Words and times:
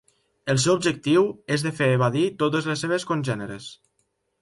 El 0.53 0.59
seu 0.63 0.73
objectiu 0.77 1.27
és 1.57 1.67
de 1.67 1.73
fer 1.81 1.91
evadir 1.99 2.25
totes 2.43 2.73
les 2.73 2.85
seves 2.87 3.09
congèneres. 3.15 3.73